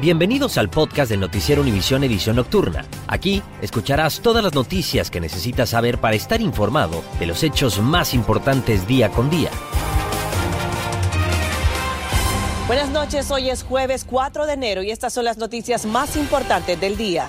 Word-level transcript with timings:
Bienvenidos 0.00 0.58
al 0.58 0.70
podcast 0.70 1.10
del 1.10 1.18
Noticiero 1.18 1.60
Univisión 1.60 2.04
Edición 2.04 2.36
Nocturna. 2.36 2.84
Aquí 3.08 3.42
escucharás 3.60 4.20
todas 4.20 4.44
las 4.44 4.54
noticias 4.54 5.10
que 5.10 5.18
necesitas 5.18 5.70
saber 5.70 5.98
para 5.98 6.14
estar 6.14 6.40
informado 6.40 7.02
de 7.18 7.26
los 7.26 7.42
hechos 7.42 7.80
más 7.80 8.14
importantes 8.14 8.86
día 8.86 9.10
con 9.10 9.28
día. 9.28 9.50
Buenas 12.68 12.90
noches, 12.90 13.28
hoy 13.32 13.50
es 13.50 13.64
jueves 13.64 14.06
4 14.08 14.46
de 14.46 14.52
enero 14.52 14.84
y 14.84 14.92
estas 14.92 15.12
son 15.12 15.24
las 15.24 15.36
noticias 15.36 15.84
más 15.84 16.14
importantes 16.14 16.80
del 16.80 16.96
día. 16.96 17.26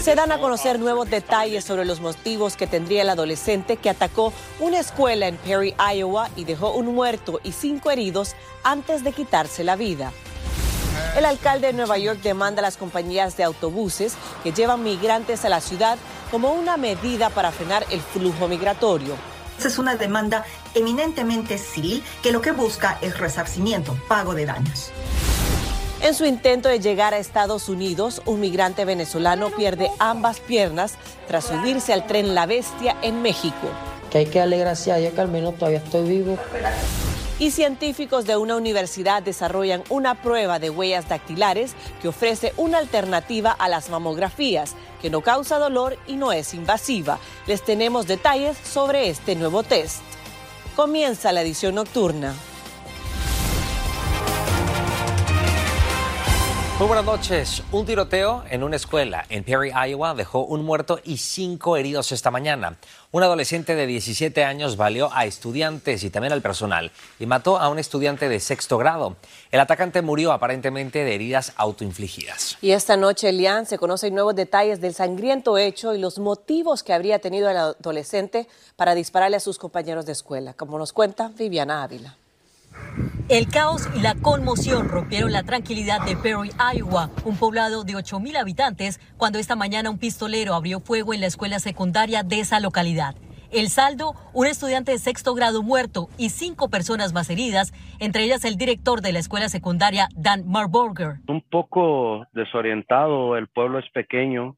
Se 0.00 0.16
dan 0.16 0.32
a 0.32 0.40
conocer 0.40 0.80
nuevos 0.80 1.08
detalles 1.08 1.64
sobre 1.64 1.84
los 1.84 2.00
motivos 2.00 2.56
que 2.56 2.66
tendría 2.66 3.02
el 3.02 3.10
adolescente 3.10 3.76
que 3.76 3.90
atacó 3.90 4.32
una 4.58 4.80
escuela 4.80 5.28
en 5.28 5.36
Perry, 5.36 5.76
Iowa 5.94 6.30
y 6.34 6.42
dejó 6.46 6.72
un 6.72 6.92
muerto 6.96 7.38
y 7.44 7.52
cinco 7.52 7.92
heridos 7.92 8.34
antes 8.64 9.04
de 9.04 9.12
quitarse 9.12 9.62
la 9.62 9.76
vida. 9.76 10.12
El 11.16 11.24
alcalde 11.24 11.66
de 11.66 11.72
Nueva 11.72 11.98
York 11.98 12.20
demanda 12.22 12.60
a 12.60 12.62
las 12.62 12.76
compañías 12.76 13.36
de 13.36 13.42
autobuses 13.42 14.14
que 14.44 14.52
llevan 14.52 14.84
migrantes 14.84 15.44
a 15.44 15.48
la 15.48 15.60
ciudad 15.60 15.98
como 16.30 16.52
una 16.52 16.76
medida 16.76 17.30
para 17.30 17.50
frenar 17.50 17.84
el 17.90 18.00
flujo 18.00 18.46
migratorio. 18.46 19.16
Esa 19.58 19.68
es 19.68 19.78
una 19.78 19.96
demanda 19.96 20.44
eminentemente 20.74 21.58
civil 21.58 22.02
que 22.22 22.30
lo 22.30 22.40
que 22.40 22.52
busca 22.52 22.96
es 23.02 23.18
resarcimiento, 23.18 23.98
pago 24.08 24.34
de 24.34 24.46
daños. 24.46 24.92
En 26.00 26.14
su 26.14 26.24
intento 26.24 26.68
de 26.68 26.78
llegar 26.78 27.12
a 27.12 27.18
Estados 27.18 27.68
Unidos, 27.68 28.22
un 28.24 28.40
migrante 28.40 28.84
venezolano 28.84 29.50
pierde 29.50 29.90
ambas 29.98 30.38
piernas 30.38 30.94
tras 31.26 31.44
subirse 31.44 31.92
al 31.92 32.06
tren 32.06 32.34
La 32.34 32.46
Bestia 32.46 32.96
en 33.02 33.20
México. 33.20 33.68
Que 34.10 34.18
hay 34.18 34.26
que 34.26 34.38
darle 34.38 34.58
gracias 34.58 34.96
a 34.96 35.00
Dios 35.00 35.12
que 35.12 35.20
al 35.20 35.28
menos 35.28 35.56
todavía 35.56 35.78
estoy 35.78 36.08
vivo. 36.08 36.38
Y 37.40 37.52
científicos 37.52 38.26
de 38.26 38.36
una 38.36 38.54
universidad 38.54 39.22
desarrollan 39.22 39.82
una 39.88 40.20
prueba 40.20 40.58
de 40.58 40.68
huellas 40.68 41.08
dactilares 41.08 41.72
que 42.02 42.08
ofrece 42.08 42.52
una 42.58 42.76
alternativa 42.76 43.50
a 43.50 43.66
las 43.70 43.88
mamografías, 43.88 44.74
que 45.00 45.08
no 45.08 45.22
causa 45.22 45.58
dolor 45.58 45.96
y 46.06 46.16
no 46.16 46.32
es 46.32 46.52
invasiva. 46.52 47.18
Les 47.46 47.64
tenemos 47.64 48.06
detalles 48.06 48.58
sobre 48.58 49.08
este 49.08 49.36
nuevo 49.36 49.62
test. 49.62 50.02
Comienza 50.76 51.32
la 51.32 51.40
edición 51.40 51.76
nocturna. 51.76 52.34
Muy 56.80 56.86
buenas 56.86 57.04
noches. 57.04 57.62
Un 57.72 57.84
tiroteo 57.84 58.42
en 58.48 58.62
una 58.62 58.76
escuela 58.76 59.26
en 59.28 59.44
Perry, 59.44 59.70
Iowa, 59.70 60.14
dejó 60.14 60.46
un 60.46 60.64
muerto 60.64 60.98
y 61.04 61.18
cinco 61.18 61.76
heridos 61.76 62.10
esta 62.10 62.30
mañana. 62.30 62.78
Un 63.12 63.22
adolescente 63.22 63.74
de 63.74 63.86
17 63.86 64.44
años 64.44 64.78
valió 64.78 65.10
a 65.12 65.26
estudiantes 65.26 66.04
y 66.04 66.08
también 66.08 66.32
al 66.32 66.40
personal 66.40 66.90
y 67.18 67.26
mató 67.26 67.58
a 67.58 67.68
un 67.68 67.78
estudiante 67.78 68.30
de 68.30 68.40
sexto 68.40 68.78
grado. 68.78 69.16
El 69.50 69.60
atacante 69.60 70.00
murió 70.00 70.32
aparentemente 70.32 71.04
de 71.04 71.14
heridas 71.14 71.52
autoinfligidas. 71.56 72.56
Y 72.62 72.70
esta 72.70 72.96
noche, 72.96 73.28
Elian, 73.28 73.66
se 73.66 73.76
conocen 73.76 74.14
nuevos 74.14 74.34
detalles 74.34 74.80
del 74.80 74.94
sangriento 74.94 75.58
hecho 75.58 75.94
y 75.94 75.98
los 75.98 76.18
motivos 76.18 76.82
que 76.82 76.94
habría 76.94 77.18
tenido 77.18 77.50
el 77.50 77.58
adolescente 77.58 78.48
para 78.76 78.94
dispararle 78.94 79.36
a 79.36 79.40
sus 79.40 79.58
compañeros 79.58 80.06
de 80.06 80.12
escuela, 80.12 80.54
como 80.54 80.78
nos 80.78 80.94
cuenta 80.94 81.30
Viviana 81.36 81.82
Ávila. 81.82 82.16
El 83.30 83.46
caos 83.46 83.88
y 83.94 84.00
la 84.00 84.16
conmoción 84.16 84.88
rompieron 84.88 85.30
la 85.30 85.44
tranquilidad 85.44 86.04
de 86.04 86.16
Perry, 86.16 86.50
Iowa, 86.74 87.10
un 87.24 87.38
poblado 87.38 87.84
de 87.84 87.92
8.000 87.92 88.36
habitantes, 88.36 88.98
cuando 89.16 89.38
esta 89.38 89.54
mañana 89.54 89.88
un 89.88 89.98
pistolero 89.98 90.52
abrió 90.52 90.80
fuego 90.80 91.14
en 91.14 91.20
la 91.20 91.28
escuela 91.28 91.60
secundaria 91.60 92.24
de 92.24 92.40
esa 92.40 92.58
localidad. 92.58 93.14
El 93.52 93.68
saldo, 93.68 94.14
un 94.32 94.48
estudiante 94.48 94.90
de 94.90 94.98
sexto 94.98 95.32
grado 95.34 95.62
muerto 95.62 96.08
y 96.18 96.30
cinco 96.30 96.70
personas 96.70 97.12
más 97.12 97.30
heridas, 97.30 97.72
entre 98.00 98.24
ellas 98.24 98.44
el 98.44 98.56
director 98.56 99.00
de 99.00 99.12
la 99.12 99.20
escuela 99.20 99.48
secundaria, 99.48 100.08
Dan 100.16 100.48
Marburger. 100.48 101.20
Un 101.28 101.40
poco 101.40 102.26
desorientado, 102.32 103.36
el 103.36 103.46
pueblo 103.46 103.78
es 103.78 103.88
pequeño, 103.90 104.56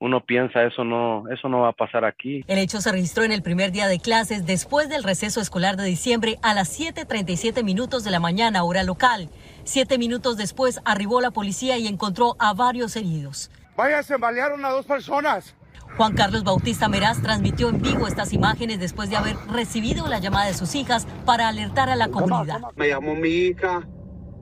uno 0.00 0.24
piensa 0.24 0.62
eso 0.62 0.84
no 0.84 1.24
eso 1.28 1.48
no 1.48 1.60
va 1.60 1.70
a 1.70 1.72
pasar 1.72 2.04
aquí. 2.04 2.44
El 2.46 2.58
hecho 2.58 2.80
se 2.80 2.92
registró 2.92 3.24
en 3.24 3.32
el 3.32 3.42
primer 3.42 3.72
día 3.72 3.88
de 3.88 3.98
clases 3.98 4.46
después 4.46 4.88
del 4.88 5.02
receso 5.02 5.40
escolar 5.40 5.76
de 5.76 5.84
diciembre 5.84 6.38
a 6.42 6.54
las 6.54 6.68
7:37 6.78 7.64
minutos 7.64 8.04
de 8.04 8.10
la 8.10 8.20
mañana 8.20 8.62
hora 8.62 8.84
local. 8.84 9.28
Siete 9.64 9.98
minutos 9.98 10.36
después 10.36 10.80
arribó 10.84 11.20
la 11.20 11.30
policía 11.30 11.78
y 11.78 11.86
encontró 11.86 12.36
a 12.38 12.54
varios 12.54 12.96
heridos. 12.96 13.50
Vaya, 13.76 14.02
se 14.02 14.16
balearon 14.16 14.64
a 14.64 14.70
dos 14.70 14.86
personas. 14.86 15.54
Juan 15.96 16.14
Carlos 16.14 16.44
Bautista 16.44 16.88
Meraz 16.88 17.20
transmitió 17.22 17.68
en 17.68 17.80
vivo 17.80 18.06
estas 18.06 18.32
imágenes 18.32 18.78
después 18.78 19.10
de 19.10 19.16
haber 19.16 19.36
recibido 19.50 20.06
la 20.06 20.20
llamada 20.20 20.46
de 20.46 20.54
sus 20.54 20.74
hijas 20.74 21.06
para 21.24 21.48
alertar 21.48 21.88
a 21.88 21.96
la 21.96 22.08
comunidad. 22.08 22.60
Me 22.76 22.88
llamó 22.88 23.16
mi 23.16 23.28
hija, 23.30 23.88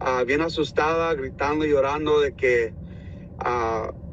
uh, 0.01 0.25
bien 0.27 0.43
asustada, 0.43 1.15
gritando 1.15 1.65
y 1.65 1.71
llorando 1.71 2.21
de 2.21 2.35
que 2.35 2.75
uh, 3.39 4.06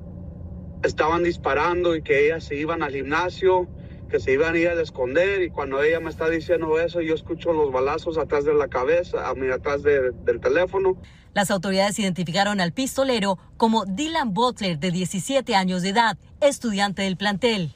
estaban 0.84 1.24
disparando 1.24 1.96
y 1.96 2.02
que 2.02 2.26
ellas 2.26 2.44
se 2.44 2.56
iban 2.56 2.84
al 2.84 2.94
gimnasio, 2.94 3.68
que 4.10 4.20
se 4.20 4.34
iban 4.34 4.56
a 4.56 4.58
ir 4.60 4.68
a 4.68 4.82
esconder 4.82 5.42
y 5.42 5.50
cuando 5.50 5.82
ella 5.82 6.00
me 6.00 6.10
está 6.10 6.30
diciendo 6.30 6.80
eso 6.80 7.02
yo 7.02 7.16
escucho 7.16 7.52
los 7.52 7.72
balazos 7.72 8.18
atrás 8.18 8.46
de 8.46 8.54
la 8.54 8.68
cabeza, 8.68 9.28
a 9.28 9.34
mí 9.34 9.50
atrás 9.50 9.82
de, 9.82 10.12
del 10.12 10.40
teléfono. 10.40 10.98
Las 11.34 11.50
autoridades 11.50 11.98
identificaron 11.98 12.62
al 12.62 12.74
pistolero 12.74 13.40
como 13.58 13.86
Dylan 13.86 14.34
Butler, 14.34 14.78
de 14.78 14.92
17 14.92 15.56
años 15.56 15.82
de 15.82 15.90
edad, 15.90 16.18
estudiante 16.42 17.02
del 17.02 17.18
plantel. 17.18 17.74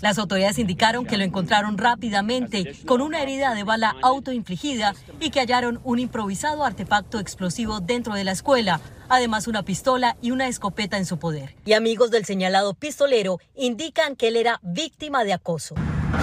Las 0.00 0.18
autoridades 0.18 0.58
indicaron 0.58 1.06
que 1.06 1.16
lo 1.18 1.24
encontraron 1.24 1.78
rápidamente 1.78 2.74
con 2.86 3.00
una 3.00 3.22
herida 3.22 3.54
de 3.54 3.64
bala 3.64 3.96
autoinfligida 4.02 4.94
y 5.20 5.30
que 5.30 5.40
hallaron 5.40 5.80
un 5.84 5.98
improvisado 5.98 6.64
artefacto 6.64 7.18
explosivo 7.18 7.80
dentro 7.80 8.14
de 8.14 8.24
la 8.24 8.32
escuela, 8.32 8.80
además 9.08 9.46
una 9.46 9.62
pistola 9.62 10.16
y 10.22 10.30
una 10.30 10.48
escopeta 10.48 10.96
en 10.96 11.06
su 11.06 11.18
poder. 11.18 11.54
Y 11.64 11.74
amigos 11.74 12.10
del 12.10 12.24
señalado 12.24 12.74
pistolero 12.74 13.38
indican 13.54 14.16
que 14.16 14.28
él 14.28 14.36
era 14.36 14.60
víctima 14.62 15.24
de 15.24 15.32
acoso. 15.32 15.74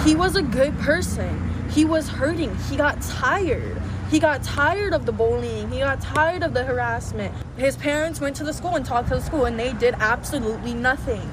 He 0.04 0.14
was 0.14 0.36
a 0.36 0.42
good 0.42 0.72
person. 0.84 1.28
He 1.74 1.84
was 1.84 2.08
hurting. 2.08 2.50
He 2.70 2.76
got 2.76 2.96
tired. 3.00 3.76
He 4.10 4.18
got 4.18 4.42
tired 4.42 4.94
of 4.94 5.04
the 5.04 5.12
bullying. 5.12 5.70
He 5.70 5.80
got 5.80 6.00
tired 6.00 6.42
of 6.42 6.54
the 6.54 6.64
harassment. 6.64 7.32
His 7.58 7.76
parents 7.76 8.20
went 8.20 8.36
to 8.36 8.44
the 8.44 8.54
school 8.54 8.74
and 8.74 8.84
talked 8.84 9.08
to 9.08 9.16
the 9.16 9.20
school, 9.20 9.44
and 9.44 9.58
they 9.58 9.74
did 9.74 9.94
absolutely 10.00 10.72
nothing. 10.72 11.28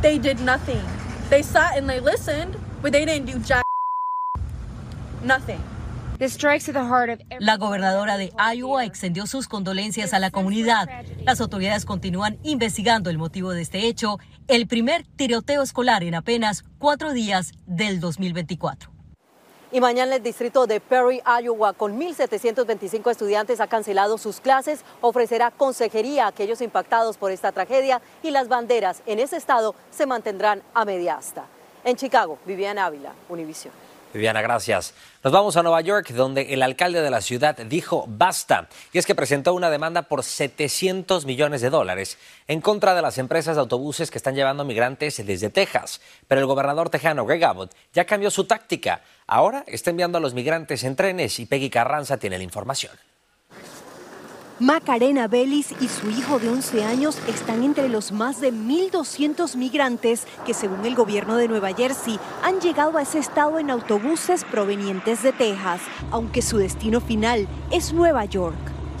They 0.00 0.18
did 0.18 0.40
nothing. 0.40 0.82
They 1.30 1.42
sat 1.42 1.76
and 1.78 1.88
they 1.88 2.00
listened, 2.00 2.56
but 2.82 2.92
they 2.92 3.04
didn't 3.04 3.26
do 3.26 3.38
jack. 3.38 3.64
Nothing. 5.22 5.60
La 7.40 7.56
gobernadora 7.56 8.16
de 8.16 8.32
Iowa 8.38 8.84
extendió 8.84 9.26
sus 9.26 9.48
condolencias 9.48 10.14
a 10.14 10.20
la 10.20 10.30
comunidad. 10.30 10.88
Las 11.24 11.40
autoridades 11.40 11.84
continúan 11.84 12.38
investigando 12.44 13.10
el 13.10 13.18
motivo 13.18 13.52
de 13.52 13.62
este 13.62 13.88
hecho, 13.88 14.18
el 14.46 14.68
primer 14.68 15.04
tiroteo 15.16 15.62
escolar 15.62 16.04
en 16.04 16.14
apenas 16.14 16.64
cuatro 16.78 17.12
días 17.12 17.52
del 17.66 17.98
2024. 17.98 18.93
Y 19.74 19.80
mañana 19.80 20.14
el 20.14 20.22
distrito 20.22 20.68
de 20.68 20.78
Perry, 20.78 21.20
Iowa, 21.42 21.72
con 21.72 21.98
1.725 21.98 23.10
estudiantes, 23.10 23.60
ha 23.60 23.66
cancelado 23.66 24.18
sus 24.18 24.38
clases, 24.38 24.84
ofrecerá 25.00 25.50
consejería 25.50 26.26
a 26.26 26.28
aquellos 26.28 26.60
impactados 26.60 27.16
por 27.16 27.32
esta 27.32 27.50
tragedia 27.50 28.00
y 28.22 28.30
las 28.30 28.46
banderas 28.46 29.02
en 29.04 29.18
ese 29.18 29.36
estado 29.36 29.74
se 29.90 30.06
mantendrán 30.06 30.62
a 30.74 30.84
media 30.84 31.16
asta. 31.16 31.46
En 31.82 31.96
Chicago, 31.96 32.38
Viviana 32.46 32.86
Ávila, 32.86 33.14
Univision. 33.28 33.74
Viviana, 34.12 34.42
gracias. 34.42 34.94
Nos 35.24 35.32
vamos 35.32 35.56
a 35.56 35.62
Nueva 35.62 35.80
York, 35.80 36.10
donde 36.10 36.52
el 36.52 36.62
alcalde 36.62 37.00
de 37.00 37.10
la 37.10 37.22
ciudad 37.22 37.56
dijo 37.56 38.04
basta. 38.06 38.68
Y 38.92 38.98
es 38.98 39.06
que 39.06 39.14
presentó 39.14 39.54
una 39.54 39.70
demanda 39.70 40.02
por 40.02 40.22
700 40.22 41.24
millones 41.24 41.62
de 41.62 41.70
dólares 41.70 42.18
en 42.46 42.60
contra 42.60 42.94
de 42.94 43.00
las 43.00 43.16
empresas 43.16 43.56
de 43.56 43.62
autobuses 43.62 44.10
que 44.10 44.18
están 44.18 44.34
llevando 44.34 44.66
migrantes 44.66 45.24
desde 45.24 45.48
Texas. 45.48 46.02
Pero 46.28 46.42
el 46.42 46.46
gobernador 46.46 46.90
tejano 46.90 47.24
Greg 47.24 47.42
Abbott 47.42 47.72
ya 47.94 48.04
cambió 48.04 48.30
su 48.30 48.44
táctica. 48.44 49.00
Ahora 49.26 49.64
está 49.66 49.88
enviando 49.88 50.18
a 50.18 50.20
los 50.20 50.34
migrantes 50.34 50.84
en 50.84 50.94
trenes 50.94 51.38
y 51.38 51.46
Peggy 51.46 51.70
Carranza 51.70 52.18
tiene 52.18 52.36
la 52.36 52.44
información. 52.44 52.92
Macarena 54.60 55.26
Vélez 55.26 55.72
y 55.80 55.88
su 55.88 56.08
hijo 56.10 56.38
de 56.38 56.48
11 56.48 56.84
años 56.84 57.18
están 57.26 57.64
entre 57.64 57.88
los 57.88 58.12
más 58.12 58.40
de 58.40 58.52
1.200 58.52 59.56
migrantes 59.56 60.28
que, 60.46 60.54
según 60.54 60.86
el 60.86 60.94
gobierno 60.94 61.34
de 61.36 61.48
Nueva 61.48 61.72
Jersey, 61.72 62.20
han 62.40 62.60
llegado 62.60 62.96
a 62.96 63.02
ese 63.02 63.18
estado 63.18 63.58
en 63.58 63.68
autobuses 63.70 64.44
provenientes 64.44 65.24
de 65.24 65.32
Texas, 65.32 65.80
aunque 66.12 66.40
su 66.40 66.58
destino 66.58 67.00
final 67.00 67.48
es 67.72 67.92
Nueva 67.92 68.26
York. 68.26 68.54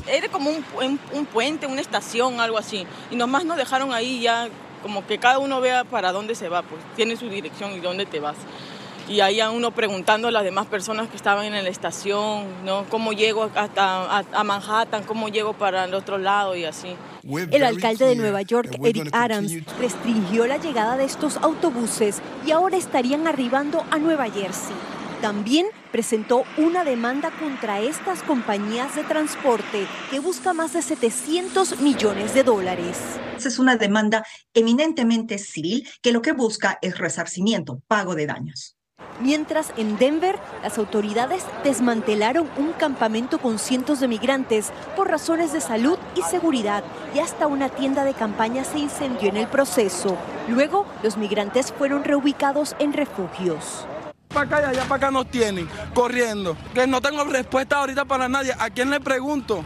Era 0.08 0.28
como 0.28 0.50
un, 0.50 0.98
un 1.12 1.26
puente, 1.26 1.68
una 1.68 1.80
estación, 1.80 2.40
algo 2.40 2.58
así, 2.58 2.84
y 3.12 3.14
nomás 3.14 3.44
nos 3.44 3.56
dejaron 3.56 3.92
ahí 3.94 4.22
ya 4.22 4.48
como 4.82 5.06
que 5.06 5.18
cada 5.18 5.38
uno 5.38 5.60
vea 5.60 5.84
para 5.84 6.10
dónde 6.10 6.34
se 6.34 6.48
va, 6.48 6.62
pues 6.62 6.80
tiene 6.96 7.16
su 7.16 7.28
dirección 7.28 7.72
y 7.72 7.80
dónde 7.80 8.06
te 8.06 8.18
vas 8.18 8.36
y 9.08 9.20
ahí 9.20 9.40
a 9.40 9.50
uno 9.50 9.70
preguntando 9.72 10.28
a 10.28 10.30
las 10.30 10.44
demás 10.44 10.66
personas 10.66 11.08
que 11.08 11.16
estaban 11.16 11.44
en 11.46 11.64
la 11.64 11.70
estación, 11.70 12.46
¿no? 12.64 12.84
¿Cómo 12.88 13.12
llego 13.12 13.50
hasta 13.54 14.18
a, 14.18 14.44
Manhattan? 14.44 15.04
¿Cómo 15.04 15.28
llego 15.28 15.52
para 15.52 15.84
el 15.84 15.94
otro 15.94 16.18
lado? 16.18 16.56
Y 16.56 16.64
así. 16.64 16.94
El 17.50 17.64
alcalde 17.64 18.06
de 18.06 18.16
Nueva 18.16 18.42
York, 18.42 18.76
Eric 18.82 19.08
Adams, 19.12 19.52
restringió 19.78 20.46
la 20.46 20.56
llegada 20.56 20.96
de 20.96 21.04
estos 21.04 21.36
autobuses 21.38 22.20
y 22.46 22.50
ahora 22.50 22.76
estarían 22.76 23.26
arribando 23.26 23.84
a 23.90 23.98
Nueva 23.98 24.30
Jersey. 24.30 24.76
También 25.20 25.66
presentó 25.90 26.44
una 26.58 26.84
demanda 26.84 27.30
contra 27.38 27.80
estas 27.80 28.22
compañías 28.22 28.94
de 28.94 29.04
transporte 29.04 29.86
que 30.10 30.18
busca 30.18 30.52
más 30.52 30.74
de 30.74 30.82
700 30.82 31.80
millones 31.80 32.34
de 32.34 32.42
dólares. 32.42 32.98
Esa 33.34 33.48
es 33.48 33.58
una 33.58 33.76
demanda 33.76 34.26
eminentemente 34.52 35.38
civil 35.38 35.88
que 36.02 36.12
lo 36.12 36.20
que 36.20 36.32
busca 36.32 36.78
es 36.82 36.98
resarcimiento, 36.98 37.80
pago 37.86 38.14
de 38.14 38.26
daños. 38.26 38.76
Mientras 39.20 39.72
en 39.76 39.96
Denver, 39.96 40.38
las 40.62 40.78
autoridades 40.78 41.44
desmantelaron 41.62 42.48
un 42.56 42.72
campamento 42.72 43.38
con 43.38 43.58
cientos 43.58 44.00
de 44.00 44.08
migrantes 44.08 44.72
por 44.96 45.08
razones 45.08 45.52
de 45.52 45.60
salud 45.60 45.98
y 46.16 46.22
seguridad 46.22 46.82
y 47.14 47.20
hasta 47.20 47.46
una 47.46 47.68
tienda 47.68 48.04
de 48.04 48.14
campaña 48.14 48.64
se 48.64 48.78
incendió 48.78 49.28
en 49.28 49.36
el 49.36 49.46
proceso. 49.46 50.16
Luego, 50.48 50.86
los 51.02 51.16
migrantes 51.16 51.72
fueron 51.72 52.04
reubicados 52.04 52.74
en 52.78 52.92
refugios. 52.92 53.86
Para 54.28 54.46
acá 54.46 54.62
y 54.62 54.64
allá 54.64 54.82
para 54.82 54.96
acá 54.96 55.10
nos 55.12 55.30
tienen, 55.30 55.68
corriendo. 55.94 56.56
Que 56.74 56.88
no 56.88 57.00
tengo 57.00 57.22
respuesta 57.24 57.78
ahorita 57.78 58.04
para 58.04 58.28
nadie. 58.28 58.52
¿A 58.58 58.68
quién 58.70 58.90
le 58.90 58.98
pregunto? 58.98 59.64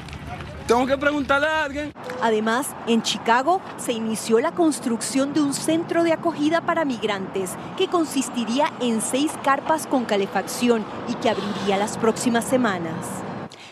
Tengo 0.69 0.87
que 0.87 0.99
preguntarle 0.99 1.47
a 1.47 1.65
alguien. 1.65 1.95
Además, 2.21 2.77
en 2.87 3.01
Chicago 3.01 3.63
se 3.79 3.95
inició 3.95 4.39
la 4.39 4.53
construcción 4.53 5.33
de 5.33 5.41
un 5.41 5.55
centro 5.55 6.05
de 6.05 6.13
acogida 6.13 6.61
para 6.61 6.85
migrantes 6.85 7.53
que 7.79 7.89
consistiría 7.89 8.71
en 8.79 9.01
seis 9.01 9.33
carpas 9.43 9.87
con 9.87 10.05
calefacción 10.05 10.85
y 11.09 11.15
que 11.15 11.31
abriría 11.31 11.79
las 11.79 11.97
próximas 11.97 12.45
semanas. 12.45 12.95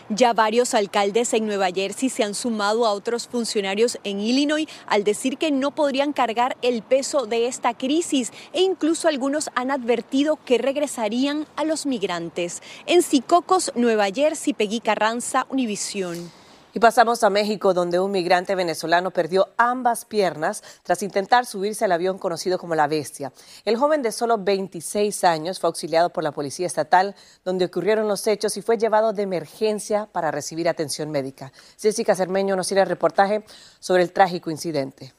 Ya 0.09 0.33
varios 0.33 0.73
alcaldes 0.73 1.35
en 1.35 1.45
Nueva 1.45 1.67
Jersey 1.67 2.09
se 2.09 2.23
han 2.23 2.33
sumado 2.33 2.87
a 2.87 2.93
otros 2.93 3.27
funcionarios 3.27 3.99
en 4.03 4.19
Illinois 4.19 4.67
al 4.87 5.03
decir 5.03 5.37
que 5.37 5.51
no 5.51 5.69
podrían 5.69 6.13
cargar 6.13 6.57
el 6.63 6.81
peso 6.81 7.27
de 7.27 7.45
esta 7.45 7.75
crisis 7.75 8.31
e 8.53 8.61
incluso 8.61 9.07
algunos 9.07 9.51
han 9.53 9.69
advertido 9.69 10.39
que 10.43 10.57
regresarían 10.57 11.45
a 11.57 11.63
los 11.63 11.85
migrantes. 11.85 12.63
En 12.87 13.03
Sicocos, 13.03 13.71
Nueva 13.75 14.07
Jersey, 14.07 14.55
Peggy 14.55 14.79
Carranza, 14.79 15.45
Univisión. 15.49 16.31
Y 16.77 16.79
pasamos 16.79 17.23
a 17.23 17.31
México, 17.31 17.73
donde 17.73 17.99
un 17.99 18.11
migrante 18.11 18.53
venezolano 18.53 19.09
perdió 19.09 19.49
ambas 19.57 20.05
piernas 20.05 20.61
tras 20.83 21.01
intentar 21.01 21.47
subirse 21.47 21.85
al 21.85 21.91
avión 21.91 22.19
conocido 22.19 22.59
como 22.59 22.75
La 22.75 22.85
Bestia. 22.85 23.33
El 23.65 23.77
joven 23.77 24.03
de 24.03 24.11
solo 24.11 24.37
26 24.37 25.23
años 25.23 25.59
fue 25.59 25.69
auxiliado 25.69 26.11
por 26.11 26.23
la 26.23 26.33
Policía 26.33 26.67
Estatal, 26.67 27.15
donde 27.43 27.65
ocurrieron 27.65 28.07
los 28.07 28.27
hechos 28.27 28.57
y 28.57 28.61
fue 28.61 28.77
llevado 28.77 29.11
de 29.11 29.23
emergencia 29.23 30.05
para 30.11 30.29
recibir 30.29 30.69
atención 30.69 31.09
médica. 31.09 31.51
Jessica 31.81 32.13
Cermeño 32.13 32.55
nos 32.55 32.67
tiene 32.67 32.81
el 32.81 32.89
reportaje 32.89 33.43
sobre 33.79 34.03
el 34.03 34.11
trágico 34.11 34.51
incidente. 34.51 35.15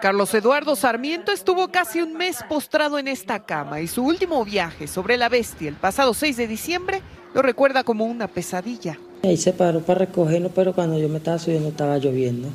Carlos 0.00 0.32
Eduardo 0.32 0.76
Sarmiento 0.76 1.30
estuvo 1.30 1.68
casi 1.68 2.00
un 2.00 2.14
mes 2.14 2.42
postrado 2.48 2.98
en 2.98 3.06
esta 3.06 3.44
cama 3.44 3.82
y 3.82 3.86
su 3.86 4.02
último 4.02 4.46
viaje 4.46 4.86
sobre 4.86 5.18
la 5.18 5.28
bestia 5.28 5.68
el 5.68 5.76
pasado 5.76 6.14
6 6.14 6.38
de 6.38 6.46
diciembre 6.46 7.02
lo 7.34 7.42
recuerda 7.42 7.84
como 7.84 8.06
una 8.06 8.28
pesadilla. 8.28 8.96
Ahí 9.24 9.38
se 9.38 9.54
paró 9.54 9.80
para 9.80 10.00
recogerlo, 10.00 10.50
pero 10.50 10.74
cuando 10.74 10.98
yo 10.98 11.08
me 11.08 11.16
estaba 11.16 11.38
subiendo 11.38 11.70
estaba 11.70 11.96
lloviendo 11.96 12.50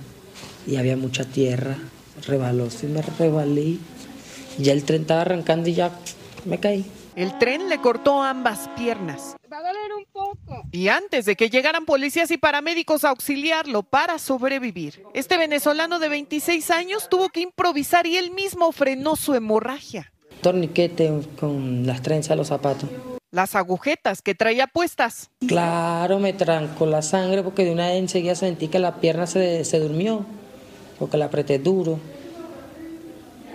y 0.67 0.75
había 0.75 0.95
mucha 0.95 1.25
tierra. 1.25 1.75
Rebaló, 2.27 2.67
y 2.83 2.85
me 2.85 3.01
rebalé. 3.01 3.77
Ya 4.59 4.73
el 4.73 4.83
tren 4.83 5.01
estaba 5.01 5.21
arrancando 5.21 5.67
y 5.67 5.73
ya 5.73 5.91
me 6.45 6.59
caí. 6.59 6.85
El 7.15 7.35
tren 7.39 7.69
le 7.69 7.81
cortó 7.81 8.21
ambas 8.21 8.69
piernas. 8.77 9.35
Va 9.51 9.57
a 9.57 9.61
doler 9.61 9.93
un 9.97 10.05
poco. 10.13 10.63
Y 10.71 10.89
antes 10.89 11.25
de 11.25 11.35
que 11.35 11.49
llegaran 11.49 11.85
policías 11.85 12.29
y 12.29 12.37
paramédicos 12.37 13.03
a 13.03 13.09
auxiliarlo 13.09 13.81
para 13.81 14.19
sobrevivir, 14.19 15.01
este 15.15 15.37
venezolano 15.37 15.97
de 15.97 16.09
26 16.09 16.69
años 16.69 17.09
tuvo 17.09 17.29
que 17.29 17.41
improvisar 17.41 18.05
y 18.05 18.17
él 18.17 18.29
mismo 18.29 18.71
frenó 18.71 19.15
su 19.15 19.33
hemorragia. 19.33 20.11
Torniquete 20.43 21.21
con 21.39 21.87
las 21.87 22.03
trenzas 22.03 22.29
de 22.29 22.35
los 22.35 22.47
zapatos 22.47 22.89
las 23.31 23.55
agujetas 23.55 24.21
que 24.21 24.35
traía 24.35 24.67
puestas. 24.67 25.29
Claro, 25.47 26.19
me 26.19 26.33
trancó 26.33 26.85
la 26.85 27.01
sangre 27.01 27.43
porque 27.43 27.65
de 27.65 27.71
una 27.71 27.87
vez 27.87 27.97
enseguida 27.97 28.35
sentí 28.35 28.67
que 28.67 28.79
la 28.79 28.95
pierna 28.95 29.27
se, 29.27 29.63
se 29.65 29.79
durmió, 29.79 30.25
porque 30.97 31.17
la 31.17 31.25
apreté 31.25 31.59
duro, 31.59 31.99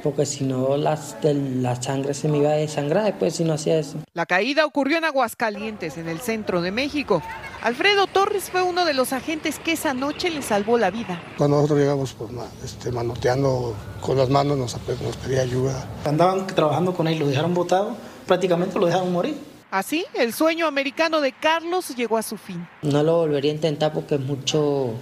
porque 0.04 0.26
si 0.26 0.44
no 0.44 0.76
la, 0.76 0.98
la 1.22 1.82
sangre 1.82 2.12
se 2.12 2.28
me 2.28 2.38
iba 2.38 2.50
a 2.50 2.54
desangrar 2.54 3.04
después 3.04 3.34
si 3.34 3.42
no 3.42 3.54
hacía 3.54 3.78
eso. 3.78 3.98
La 4.12 4.26
caída 4.26 4.66
ocurrió 4.66 4.98
en 4.98 5.04
Aguascalientes, 5.04 5.96
en 5.96 6.08
el 6.08 6.20
centro 6.20 6.60
de 6.60 6.70
México. 6.70 7.22
Alfredo 7.62 8.06
Torres 8.06 8.50
fue 8.50 8.62
uno 8.62 8.84
de 8.84 8.92
los 8.92 9.14
agentes 9.14 9.58
que 9.58 9.72
esa 9.72 9.94
noche 9.94 10.28
le 10.28 10.42
salvó 10.42 10.76
la 10.76 10.90
vida. 10.90 11.20
Cuando 11.38 11.56
nosotros 11.56 11.80
llegamos 11.80 12.12
pues, 12.12 12.30
este, 12.62 12.92
manoteando 12.92 13.74
con 14.02 14.18
las 14.18 14.28
manos, 14.28 14.58
nos, 14.58 14.76
nos 15.02 15.16
pedía 15.16 15.40
ayuda. 15.40 15.88
Andaban 16.04 16.46
trabajando 16.46 16.92
con 16.92 17.08
él, 17.08 17.18
lo 17.18 17.26
dejaron 17.26 17.54
botado, 17.54 17.96
prácticamente 18.26 18.78
lo 18.78 18.86
dejaron 18.86 19.10
morir. 19.10 19.53
Así, 19.74 20.06
el 20.14 20.32
sueño 20.32 20.68
americano 20.68 21.20
de 21.20 21.32
Carlos 21.32 21.96
llegó 21.96 22.16
a 22.16 22.22
su 22.22 22.36
fin. 22.36 22.64
No 22.82 23.02
lo 23.02 23.16
volvería 23.16 23.50
a 23.50 23.56
intentar 23.56 23.92
porque 23.92 24.14
es 24.14 24.20
mucho, 24.20 24.92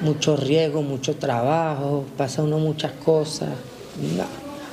mucho 0.00 0.36
riesgo, 0.36 0.82
mucho 0.82 1.14
trabajo, 1.14 2.04
pasa 2.16 2.42
uno 2.42 2.58
muchas 2.58 2.90
cosas. 2.90 3.50
No, 4.16 4.24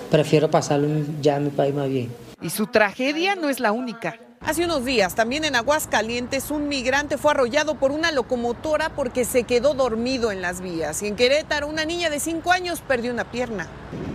prefiero 0.09 0.49
pasarlo 0.49 0.87
ya 1.21 1.37
en 1.37 1.43
mi 1.43 1.49
país 1.51 1.75
más 1.75 1.87
bien. 1.87 2.11
Y 2.41 2.49
su 2.49 2.65
tragedia 2.65 3.35
no 3.35 3.49
es 3.49 3.59
la 3.59 3.71
única. 3.71 4.17
Hace 4.43 4.65
unos 4.65 4.83
días, 4.83 5.13
también 5.13 5.45
en 5.45 5.55
Aguascalientes, 5.55 6.49
un 6.49 6.67
migrante 6.67 7.17
fue 7.17 7.31
arrollado 7.31 7.75
por 7.75 7.91
una 7.91 8.11
locomotora 8.11 8.89
porque 8.89 9.23
se 9.23 9.43
quedó 9.43 9.75
dormido 9.75 10.31
en 10.31 10.41
las 10.41 10.61
vías. 10.61 11.03
Y 11.03 11.07
en 11.07 11.15
Querétaro, 11.15 11.67
una 11.67 11.85
niña 11.85 12.09
de 12.09 12.19
5 12.19 12.51
años 12.51 12.81
perdió 12.81 13.13
una 13.13 13.23
pierna. 13.29 13.67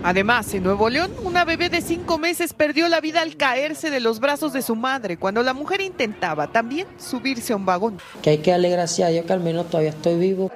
Además, 0.03 0.53
en 0.53 0.65
Nuevo 0.65 0.91
León, 0.91 1.13
una 1.23 1.45
bebé 1.45 1.71
de 1.71 1.81
5 1.81 2.19
meses 2.19 2.55
perdió 2.55 2.89
la 2.89 3.01
vida 3.01 3.23
al 3.23 3.37
caerse 3.37 3.89
de 3.89 4.01
los 4.01 4.19
brazos 4.19 4.53
de 4.53 4.63
su 4.63 4.75
madre 4.75 5.17
cuando 5.17 5.45
la 5.45 5.55
mujer 5.55 5.81
intentaba 5.81 6.49
también 6.49 6.89
subirse 6.99 7.53
a 7.53 7.57
un 7.57 7.65
vagón. 7.65 8.01
Que 8.21 8.31
hay 8.31 8.39
que 8.39 8.51
darle 8.51 8.71
gracias 8.71 9.09
a 9.09 9.13
Dios 9.13 9.27
que 9.27 9.33
al 9.33 9.41
menos 9.41 9.71
todavía 9.71 9.91
estoy 9.91 10.17
vivo. 10.17 10.51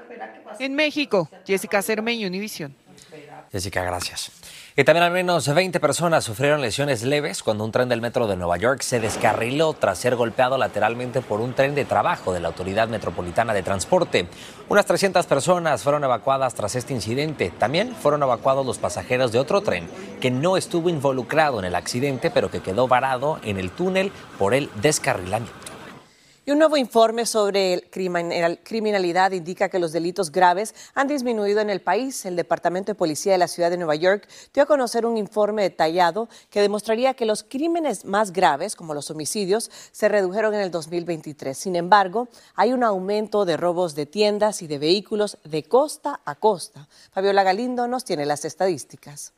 En 0.58 0.74
México, 0.74 1.30
Jessica 1.46 1.80
Cermeño, 1.80 2.26
Univisión. 2.26 2.74
Jessica, 3.52 3.84
gracias. 3.84 4.32
Y 4.76 4.84
también 4.84 5.02
al 5.02 5.10
menos 5.10 5.52
20 5.52 5.80
personas 5.80 6.22
sufrieron 6.22 6.60
lesiones 6.60 7.02
leves 7.02 7.42
cuando 7.42 7.64
un 7.64 7.72
tren 7.72 7.88
del 7.88 8.00
metro 8.00 8.28
de 8.28 8.36
Nueva 8.36 8.56
York 8.56 8.82
se 8.82 9.00
descarriló 9.00 9.72
tras 9.72 9.98
ser 9.98 10.14
golpeado 10.14 10.56
lateralmente 10.58 11.22
por 11.22 11.40
un 11.40 11.54
tren 11.54 11.74
de 11.74 11.84
trabajo 11.84 12.32
de 12.32 12.38
la 12.38 12.48
Autoridad 12.48 12.86
Metropolitana 12.86 13.52
de 13.52 13.64
Transporte. 13.64 14.28
Unas 14.68 14.86
300 14.86 15.26
personas 15.26 15.82
fueron 15.82 16.04
evacuadas 16.04 16.54
tras 16.54 16.76
este 16.76 16.94
incidente. 16.94 17.52
También 17.58 17.96
fueron 17.96 18.22
evacuados 18.22 18.64
los 18.64 18.78
pasajeros 18.78 19.32
de 19.32 19.40
otro 19.40 19.60
tren 19.60 19.88
que 20.20 20.30
no 20.30 20.56
estuvo 20.56 20.88
involucrado 20.88 21.58
en 21.58 21.64
el 21.64 21.74
accidente, 21.74 22.30
pero 22.30 22.50
que 22.50 22.62
quedó 22.62 22.86
varado 22.86 23.40
en 23.42 23.58
el 23.58 23.70
túnel 23.70 24.12
por 24.38 24.54
el 24.54 24.70
descarrilamiento. 24.80 25.59
Y 26.50 26.52
un 26.52 26.58
nuevo 26.58 26.76
informe 26.76 27.26
sobre 27.26 27.88
criminalidad 27.92 29.30
indica 29.30 29.68
que 29.68 29.78
los 29.78 29.92
delitos 29.92 30.32
graves 30.32 30.74
han 30.96 31.06
disminuido 31.06 31.60
en 31.60 31.70
el 31.70 31.80
país. 31.80 32.26
El 32.26 32.34
Departamento 32.34 32.90
de 32.90 32.96
Policía 32.96 33.30
de 33.30 33.38
la 33.38 33.46
Ciudad 33.46 33.70
de 33.70 33.76
Nueva 33.76 33.94
York 33.94 34.26
dio 34.52 34.64
a 34.64 34.66
conocer 34.66 35.06
un 35.06 35.16
informe 35.16 35.62
detallado 35.62 36.28
que 36.50 36.60
demostraría 36.60 37.14
que 37.14 37.24
los 37.24 37.44
crímenes 37.44 38.04
más 38.04 38.32
graves, 38.32 38.74
como 38.74 38.94
los 38.94 39.12
homicidios, 39.12 39.70
se 39.92 40.08
redujeron 40.08 40.52
en 40.54 40.62
el 40.62 40.72
2023. 40.72 41.56
Sin 41.56 41.76
embargo, 41.76 42.26
hay 42.56 42.72
un 42.72 42.82
aumento 42.82 43.44
de 43.44 43.56
robos 43.56 43.94
de 43.94 44.06
tiendas 44.06 44.60
y 44.60 44.66
de 44.66 44.80
vehículos 44.80 45.38
de 45.44 45.62
costa 45.62 46.20
a 46.24 46.34
costa. 46.34 46.88
Fabiola 47.12 47.44
Galindo 47.44 47.86
nos 47.86 48.04
tiene 48.04 48.26
las 48.26 48.44
estadísticas. 48.44 49.34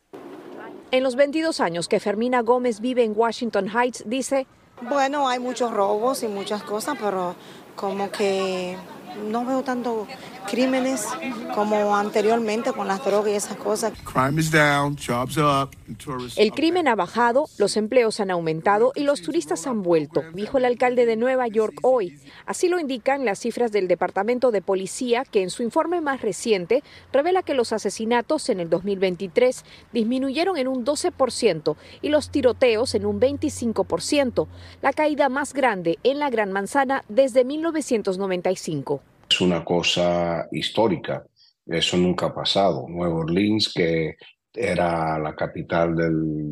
En 0.91 1.03
los 1.03 1.17
22 1.17 1.61
años 1.61 1.89
que 1.89 2.01
Fermina 2.01 2.41
Gómez 2.41 2.81
vive 2.81 3.05
en 3.05 3.13
Washington 3.15 3.69
Heights, 3.69 4.05
dice, 4.07 4.47
bueno, 4.89 5.29
hay 5.29 5.39
muchos 5.39 5.73
robos 5.73 6.23
y 6.23 6.29
muchas 6.29 6.63
cosas, 6.63 6.97
pero 7.01 7.35
como 7.77 8.11
que 8.11 8.77
no 9.31 9.45
veo 9.45 9.63
tanto 9.63 10.07
crímenes 10.51 11.07
como 11.55 11.97
anteriormente 11.97 12.73
con 12.73 12.89
las 12.89 13.05
drogas 13.05 13.33
y 13.33 13.35
esas 13.35 13.57
cosas. 13.57 13.93
El 16.37 16.53
crimen 16.53 16.89
ha 16.89 16.95
bajado, 16.95 17.47
los 17.59 17.77
empleos 17.77 18.21
han 18.21 18.31
aumentado 18.31 18.93
y 18.95 19.05
los 19.05 19.23
turistas 19.23 19.67
han 19.67 19.83
vuelto, 19.83 20.23
dijo 20.35 20.59
el 20.59 20.65
alcalde 20.65 21.07
de 21.07 21.17
Nueva 21.17 21.49
York 21.49 21.79
hoy. 21.83 22.19
Así 22.47 22.69
lo 22.69 22.79
indican 22.79 23.25
las 23.25 23.39
cifras 23.39 23.73
del 23.73 23.89
Departamento 23.89 24.51
de 24.51 24.63
Policía, 24.63 25.25
que 25.25 25.43
en 25.43 25.51
su 25.51 25.63
informe 25.63 26.01
más 26.01 26.23
reciente 26.23 26.83
revela 27.13 27.43
que 27.43 27.55
los 27.55 27.73
asesinatos 27.73 28.49
en 28.49 28.61
el 28.61 28.71
2023 28.71 29.65
disminuyeron 29.93 30.57
en 30.57 30.69
un 30.69 30.85
12% 30.85 31.77
y 32.01 32.09
los 32.09 32.31
tiroteos 32.31 32.95
en 32.95 33.07
un 33.07 33.21
25%, 33.21 34.47
la 34.81 34.93
caída 34.93 35.29
más 35.29 35.53
grande 35.53 35.99
en 36.03 36.19
la 36.19 36.31
Gran 36.31 36.53
Manzana 36.53 37.05
desde 37.09 37.45
1995. 37.45 39.03
Es 39.33 39.41
una 39.41 39.65
cosa 39.65 40.47
histórica. 40.53 41.25
Eso 41.65 41.97
nunca 41.97 42.27
ha 42.27 42.35
pasado. 42.35 42.85
Nueva 42.87 43.15
Orleans, 43.15 43.73
que 43.75 44.17
era 44.53 45.19
la 45.19 45.35
capital 45.35 45.95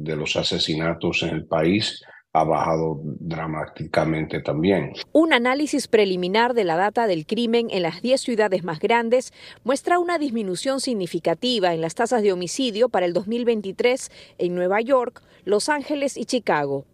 de 0.03 0.17
los 0.17 0.35
asesinatos 0.35 1.23
en 1.23 1.29
el 1.29 1.45
país, 1.45 2.03
ha 2.33 2.43
bajado 2.45 3.03
dramáticamente 3.05 4.41
también. 4.41 4.95
Un 5.13 5.35
análisis 5.35 5.89
preliminar 5.89 6.55
de 6.55 6.65
la 6.65 6.77
data 6.77 7.07
del 7.07 7.27
crimen 7.27 7.69
en 7.71 7.83
las 7.83 8.01
10 8.01 8.19
ciudades 8.19 8.65
más 8.65 8.79
grandes 8.79 9.35
muestra 9.63 9.99
una 9.99 10.17
disminución 10.17 10.81
significativa 10.81 11.75
en 11.75 11.83
las 11.83 11.95
tasas 11.95 12.23
de 12.23 12.33
homicidio 12.33 12.89
para 12.89 13.05
el 13.05 13.13
2023 13.13 14.11
en 14.39 14.55
Nueva 14.55 14.81
York, 14.81 15.21
Los 15.45 15.69
Ángeles 15.69 16.17
y 16.17 16.25
Chicago. 16.25 16.87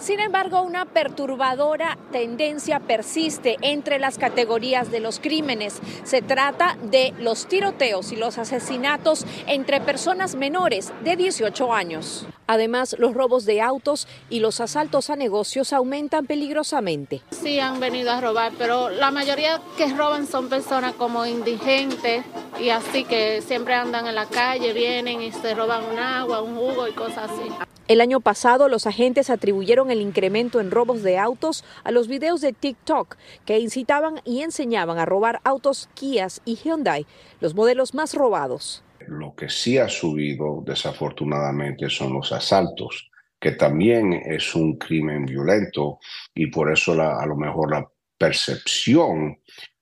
Sin 0.00 0.18
embargo, 0.18 0.62
una 0.62 0.86
perturbadora 0.86 1.98
tendencia 2.10 2.80
persiste 2.80 3.58
entre 3.60 3.98
las 3.98 4.16
categorías 4.16 4.90
de 4.90 4.98
los 4.98 5.20
crímenes. 5.20 5.78
Se 6.04 6.22
trata 6.22 6.78
de 6.82 7.12
los 7.18 7.46
tiroteos 7.46 8.10
y 8.10 8.16
los 8.16 8.38
asesinatos 8.38 9.26
entre 9.46 9.82
personas 9.82 10.36
menores 10.36 10.90
de 11.04 11.16
18 11.16 11.74
años. 11.74 12.26
Además, 12.46 12.96
los 12.98 13.12
robos 13.12 13.44
de 13.44 13.60
autos 13.60 14.08
y 14.30 14.40
los 14.40 14.62
asaltos 14.62 15.10
a 15.10 15.16
negocios 15.16 15.74
aumentan 15.74 16.26
peligrosamente. 16.26 17.20
Sí, 17.30 17.60
han 17.60 17.78
venido 17.78 18.10
a 18.10 18.22
robar, 18.22 18.52
pero 18.56 18.88
la 18.88 19.10
mayoría 19.10 19.60
que 19.76 19.86
roban 19.92 20.26
son 20.26 20.48
personas 20.48 20.94
como 20.94 21.26
indigentes 21.26 22.24
y 22.58 22.70
así 22.70 23.04
que 23.04 23.42
siempre 23.42 23.74
andan 23.74 24.06
en 24.06 24.14
la 24.14 24.26
calle, 24.26 24.72
vienen 24.72 25.20
y 25.20 25.30
se 25.30 25.54
roban 25.54 25.84
un 25.84 25.98
agua, 25.98 26.40
un 26.40 26.56
jugo 26.56 26.88
y 26.88 26.92
cosas 26.92 27.30
así. 27.30 27.52
El 27.90 28.00
año 28.00 28.20
pasado, 28.20 28.68
los 28.68 28.86
agentes 28.86 29.30
atribuyeron 29.30 29.89
el 29.90 30.00
incremento 30.00 30.60
en 30.60 30.70
robos 30.70 31.02
de 31.02 31.18
autos 31.18 31.64
a 31.84 31.90
los 31.90 32.08
videos 32.08 32.40
de 32.40 32.52
TikTok 32.52 33.16
que 33.44 33.58
incitaban 33.58 34.20
y 34.24 34.42
enseñaban 34.42 34.98
a 34.98 35.06
robar 35.06 35.40
autos 35.44 35.88
Kias 35.94 36.40
y 36.44 36.56
Hyundai, 36.56 37.06
los 37.40 37.54
modelos 37.54 37.94
más 37.94 38.14
robados. 38.14 38.82
Lo 39.06 39.34
que 39.34 39.48
sí 39.48 39.78
ha 39.78 39.88
subido, 39.88 40.62
desafortunadamente, 40.64 41.88
son 41.88 42.12
los 42.12 42.32
asaltos, 42.32 43.10
que 43.40 43.52
también 43.52 44.12
es 44.12 44.54
un 44.54 44.76
crimen 44.76 45.24
violento 45.24 45.98
y 46.34 46.46
por 46.48 46.70
eso 46.70 46.92
a 46.92 47.24
lo 47.26 47.36
mejor 47.36 47.70
la 47.70 47.90
percepción 48.18 49.38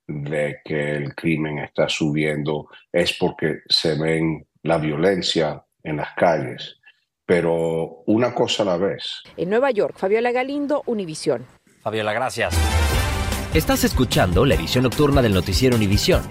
de 0.06 0.60
que 0.64 0.96
el 0.96 1.14
crimen 1.14 1.58
está 1.58 1.88
subiendo 1.88 2.68
es 2.92 3.12
porque 3.18 3.60
se 3.68 3.98
ven 3.98 4.46
la 4.62 4.78
violencia 4.78 5.62
en 5.82 5.96
las 5.96 6.14
calles 6.16 6.77
pero 7.28 8.04
una 8.06 8.32
cosa 8.32 8.62
a 8.62 8.66
la 8.66 8.78
vez. 8.78 9.22
En 9.36 9.50
Nueva 9.50 9.70
York, 9.70 9.94
Fabiola 9.98 10.32
Galindo, 10.32 10.82
Univisión. 10.86 11.44
Fabiola, 11.82 12.14
gracias. 12.14 12.54
Estás 13.52 13.84
escuchando 13.84 14.46
la 14.46 14.54
edición 14.54 14.84
nocturna 14.84 15.20
del 15.20 15.34
noticiero 15.34 15.76
Univisión. 15.76 16.22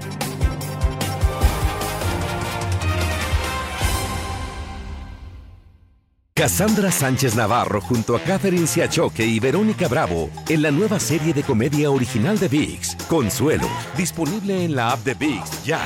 Cassandra 6.34 6.92
Sánchez 6.92 7.36
Navarro 7.36 7.80
junto 7.80 8.16
a 8.16 8.20
Catherine 8.20 8.66
Siachoque 8.66 9.24
y 9.24 9.40
Verónica 9.40 9.88
Bravo 9.88 10.32
en 10.50 10.64
la 10.64 10.72
nueva 10.72 11.00
serie 11.00 11.32
de 11.32 11.44
comedia 11.44 11.92
original 11.92 12.40
de 12.40 12.48
VIX, 12.48 12.96
Consuelo, 13.08 13.68
disponible 13.96 14.66
en 14.66 14.76
la 14.76 14.94
app 14.94 15.04
de 15.04 15.14
VIX 15.14 15.64
ya. 15.64 15.80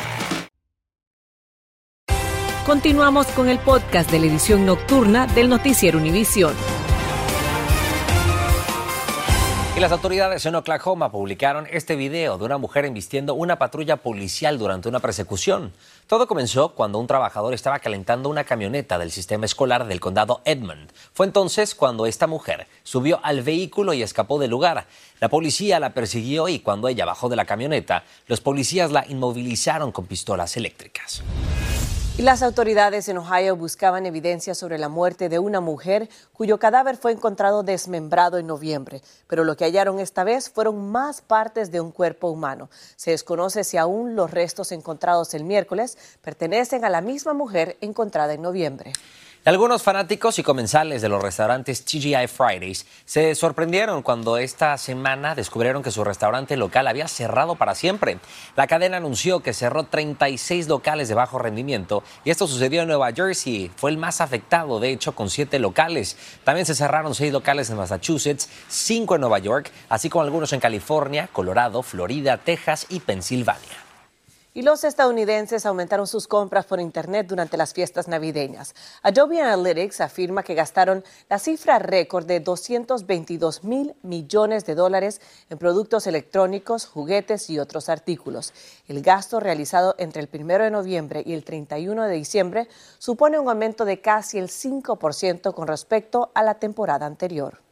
Continuamos 2.72 3.28
con 3.28 3.50
el 3.50 3.60
podcast 3.60 4.10
de 4.12 4.20
la 4.20 4.28
edición 4.28 4.66
nocturna 4.66 5.28
del 5.28 5.50
noticiero 5.50 5.98
Univisión. 5.98 6.56
Y 9.76 9.80
las 9.82 9.92
autoridades 9.92 10.46
en 10.46 10.56
Oklahoma 10.56 11.12
publicaron 11.12 11.68
este 11.70 11.98
video 11.98 12.38
de 12.38 12.46
una 12.46 12.58
mujer 12.58 12.86
embistiendo 12.86 13.34
una 13.34 13.60
patrulla 13.60 13.98
policial 13.98 14.58
durante 14.58 14.88
una 14.88 15.02
persecución. 15.02 15.74
Todo 16.08 16.28
comenzó 16.28 16.74
cuando 16.74 16.98
un 16.98 17.08
trabajador 17.08 17.54
estaba 17.54 17.80
calentando 17.80 18.30
una 18.30 18.46
camioneta 18.46 18.98
del 18.98 19.12
sistema 19.12 19.46
escolar 19.46 19.86
del 19.86 20.00
condado 20.00 20.40
Edmond. 20.46 20.94
Fue 21.12 21.26
entonces 21.26 21.76
cuando 21.76 22.06
esta 22.06 22.26
mujer 22.26 22.68
subió 22.84 23.20
al 23.22 23.42
vehículo 23.42 23.92
y 23.92 24.02
escapó 24.02 24.40
del 24.40 24.52
lugar. 24.52 24.88
La 25.20 25.28
policía 25.28 25.82
la 25.82 25.94
persiguió 25.94 26.48
y 26.48 26.60
cuando 26.60 26.88
ella 26.88 27.04
bajó 27.04 27.28
de 27.28 27.36
la 27.36 27.44
camioneta, 27.44 28.06
los 28.28 28.40
policías 28.40 28.94
la 28.94 29.06
inmovilizaron 29.10 29.92
con 29.92 30.06
pistolas 30.06 30.56
eléctricas. 30.56 31.22
Las 32.22 32.44
autoridades 32.44 33.10
en 33.10 33.18
Ohio 33.18 33.56
buscaban 33.56 34.06
evidencia 34.06 34.54
sobre 34.54 34.78
la 34.78 34.90
muerte 34.90 35.28
de 35.28 35.40
una 35.40 35.60
mujer 35.60 36.08
cuyo 36.34 36.60
cadáver 36.60 36.96
fue 36.96 37.14
encontrado 37.14 37.64
desmembrado 37.64 38.38
en 38.38 38.46
noviembre, 38.46 39.02
pero 39.26 39.44
lo 39.44 39.58
que 39.58 39.66
hallaron 39.66 40.00
esta 40.00 40.24
vez 40.24 40.48
fueron 40.48 40.92
más 40.92 41.22
partes 41.22 41.72
de 41.72 41.82
un 41.82 41.90
cuerpo 41.90 42.30
humano. 42.30 42.70
Se 42.96 43.10
desconoce 43.10 43.64
si 43.64 43.78
aún 43.78 44.16
los 44.16 44.30
restos 44.30 44.72
encontrados 44.72 45.34
el 45.34 45.46
miércoles 45.46 45.98
pertenecen 46.22 46.86
a 46.86 46.92
la 46.92 47.02
misma 47.02 47.34
mujer 47.34 47.78
encontrada 47.82 48.34
en 48.34 48.44
noviembre. 48.44 48.94
Algunos 49.44 49.82
fanáticos 49.82 50.38
y 50.38 50.44
comensales 50.44 51.02
de 51.02 51.10
los 51.10 51.20
restaurantes 51.20 51.84
TGI 51.84 52.28
Fridays 52.28 52.86
se 53.06 53.34
sorprendieron 53.34 54.04
cuando 54.04 54.38
esta 54.38 54.78
semana 54.78 55.34
descubrieron 55.34 55.82
que 55.82 55.90
su 55.90 56.04
restaurante 56.04 56.56
local 56.58 56.86
había 56.86 57.08
cerrado 57.08 57.56
para 57.56 57.74
siempre. 57.74 58.20
La 58.56 58.68
cadena 58.68 58.98
anunció 58.98 59.40
que 59.40 59.54
cerró 59.54 59.86
36 59.86 60.68
locales 60.68 61.08
de 61.10 61.16
bajo 61.16 61.40
rendimiento 61.40 62.04
y 62.24 62.30
esto 62.30 62.46
sucedió 62.46 62.84
en 62.84 62.90
Nueva 62.90 63.14
Jersey. 63.14 63.72
Fue 63.76 63.90
el 63.90 63.98
más 63.98 64.22
afectado, 64.22 64.80
de 64.80 64.92
hecho, 64.92 65.16
con 65.16 65.32
siete 65.32 65.58
locales. 65.58 66.18
También 66.44 66.68
se 66.68 66.76
cerraron 66.76 67.16
seis 67.16 67.34
locales 67.34 67.68
en 67.72 67.78
Massachusetts, 67.78 68.48
cinco 68.68 69.16
en 69.16 69.22
Nueva 69.22 69.40
York, 69.40 69.72
así 69.90 70.08
como 70.08 70.24
algunos 70.24 70.54
en 70.54 70.60
California, 70.60 71.30
Colorado, 71.34 71.82
Florida, 71.82 72.38
Texas 72.38 72.86
y 72.90 73.00
Pensilvania. 73.00 73.81
Y 74.54 74.64
los 74.64 74.84
estadounidenses 74.84 75.66
aumentaron 75.66 76.08
sus 76.08 76.28
compras 76.28 76.66
por 76.66 76.82
Internet 76.82 77.26
durante 77.26 77.56
las 77.56 77.74
fiestas 77.74 78.10
navideñas. 78.10 78.76
Adobe 79.02 79.42
Analytics 79.42 80.02
afirma 80.02 80.44
que 80.44 80.56
gastaron 80.56 81.06
la 81.30 81.40
cifra 81.40 81.80
récord 81.80 82.26
de 82.26 82.42
222 82.42 83.64
mil 83.64 83.96
millones 84.02 84.66
de 84.66 84.76
dólares 84.76 85.22
en 85.50 85.58
productos 85.58 86.06
electrónicos, 86.06 86.86
juguetes 86.86 87.50
y 87.50 87.60
otros 87.60 87.88
artículos. 87.88 88.54
El 88.90 89.02
gasto 89.02 89.40
realizado 89.40 89.96
entre 89.98 90.22
el 90.22 90.30
1 90.34 90.66
de 90.66 90.72
noviembre 90.72 91.24
y 91.26 91.32
el 91.34 91.46
31 91.46 92.04
de 92.04 92.14
diciembre 92.14 92.68
supone 92.98 93.40
un 93.40 93.48
aumento 93.48 93.86
de 93.86 94.02
casi 94.02 94.38
el 94.38 94.50
5% 94.50 95.54
con 95.54 95.68
respecto 95.70 96.30
a 96.34 96.44
la 96.44 96.56
temporada 96.56 97.06
anterior. 97.06 97.71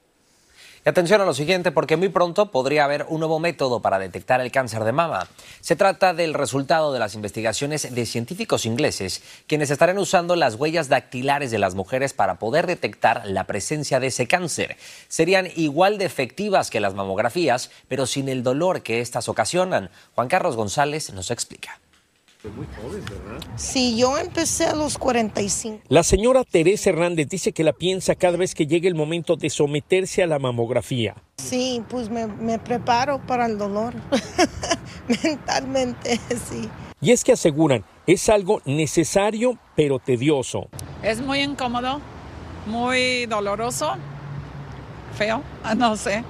Atención 0.89 1.21
a 1.21 1.25
lo 1.25 1.35
siguiente, 1.35 1.71
porque 1.71 1.97
muy 1.97 2.09
pronto 2.09 2.49
podría 2.49 2.83
haber 2.83 3.05
un 3.09 3.19
nuevo 3.19 3.37
método 3.37 3.79
para 3.79 3.99
detectar 3.99 4.41
el 4.41 4.51
cáncer 4.51 4.83
de 4.83 4.91
mama. 4.91 5.27
Se 5.61 5.75
trata 5.75 6.15
del 6.15 6.33
resultado 6.33 6.91
de 6.91 6.97
las 6.97 7.13
investigaciones 7.13 7.93
de 7.93 8.07
científicos 8.07 8.65
ingleses, 8.65 9.21
quienes 9.45 9.69
estarán 9.69 9.99
usando 9.99 10.35
las 10.35 10.55
huellas 10.55 10.89
dactilares 10.89 11.51
de 11.51 11.59
las 11.59 11.75
mujeres 11.75 12.13
para 12.13 12.39
poder 12.39 12.65
detectar 12.65 13.21
la 13.27 13.43
presencia 13.43 13.99
de 13.99 14.07
ese 14.07 14.25
cáncer. 14.25 14.77
Serían 15.07 15.47
igual 15.55 15.99
de 15.99 16.05
efectivas 16.05 16.71
que 16.71 16.79
las 16.79 16.95
mamografías, 16.95 17.69
pero 17.87 18.07
sin 18.07 18.27
el 18.27 18.41
dolor 18.41 18.81
que 18.81 18.99
éstas 18.99 19.29
ocasionan. 19.29 19.91
Juan 20.15 20.27
Carlos 20.27 20.55
González 20.55 21.13
nos 21.13 21.29
explica. 21.29 21.79
Muy 22.41 22.67
joven, 22.81 23.03
¿verdad? 23.03 23.45
Sí, 23.57 23.97
yo 23.97 24.17
empecé 24.17 24.65
a 24.65 24.73
los 24.73 24.97
45. 24.97 25.81
La 25.89 26.03
señora 26.03 26.45
Teresa 26.45 26.89
Hernández 26.89 27.27
dice 27.27 27.51
que 27.51 27.65
la 27.65 27.73
piensa 27.73 28.15
cada 28.15 28.37
vez 28.37 28.55
que 28.55 28.65
llegue 28.65 28.87
el 28.87 28.95
momento 28.95 29.35
de 29.35 29.49
someterse 29.49 30.23
a 30.23 30.27
la 30.27 30.39
mamografía. 30.39 31.21
Sí, 31.35 31.83
pues 31.89 32.09
me, 32.09 32.27
me 32.27 32.57
preparo 32.57 33.19
para 33.27 33.45
el 33.45 33.57
dolor. 33.57 33.93
Mentalmente, 35.23 36.17
sí. 36.49 36.69
Y 37.01 37.11
es 37.11 37.25
que 37.25 37.33
aseguran, 37.33 37.83
es 38.07 38.29
algo 38.29 38.61
necesario 38.63 39.59
pero 39.75 39.99
tedioso. 39.99 40.69
Es 41.03 41.19
muy 41.19 41.41
incómodo, 41.41 41.99
muy 42.67 43.25
doloroso, 43.25 43.95
feo, 45.17 45.43
no 45.75 45.97
sé. 45.97 46.23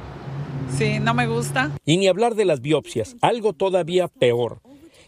Sí, 0.75 0.97
no 0.99 1.13
me 1.13 1.27
gusta. 1.27 1.69
Y 1.85 1.97
ni 1.97 2.07
hablar 2.07 2.33
de 2.33 2.45
las 2.45 2.61
biopsias, 2.61 3.15
algo 3.21 3.53
todavía 3.53 4.07
peor 4.07 4.59